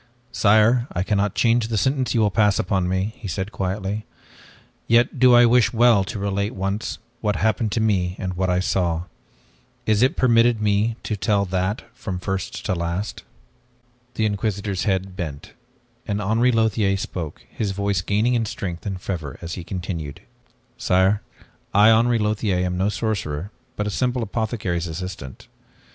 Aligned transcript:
"Sire, 0.31 0.87
I 0.93 1.03
cannot 1.03 1.35
change 1.35 1.67
the 1.67 1.77
sentence 1.77 2.15
you 2.15 2.21
will 2.21 2.31
pass 2.31 2.57
upon 2.57 2.89
me," 2.89 3.13
he 3.17 3.27
said 3.27 3.51
quietly, 3.51 4.03
"yet 4.87 5.19
do 5.19 5.35
I 5.35 5.45
wish 5.45 5.71
well 5.73 6.03
to 6.05 6.17
relate 6.17 6.55
once, 6.55 6.97
what 7.19 7.35
happened 7.35 7.71
to 7.73 7.79
me 7.79 8.15
and 8.17 8.33
what 8.33 8.49
I 8.49 8.61
saw. 8.61 9.03
Is 9.85 10.01
it 10.01 10.15
permitted 10.17 10.59
me 10.59 10.95
to 11.03 11.15
tell 11.15 11.45
that 11.45 11.83
from 11.93 12.17
first 12.17 12.65
to 12.65 12.73
last?" 12.73 13.21
The 14.15 14.25
Inquisitor's 14.25 14.85
head 14.85 15.15
bent, 15.15 15.53
and 16.07 16.19
Henri 16.19 16.51
Lothiere 16.51 16.97
spoke, 16.97 17.45
his 17.47 17.69
voice 17.69 18.01
gaining 18.01 18.33
in 18.33 18.45
strength 18.47 18.87
and 18.87 18.99
fervor 18.99 19.37
as 19.39 19.53
he 19.53 19.63
continued. 19.63 20.21
"Sire, 20.79 21.21
I, 21.75 21.91
Henri 21.91 22.17
Lothiere, 22.17 22.63
am 22.65 22.75
no 22.75 22.89
sorcerer 22.89 23.51
but 23.75 23.85
a 23.85 23.91
simple 23.91 24.23
apothecary's 24.23 24.87
assistant. 24.87 25.47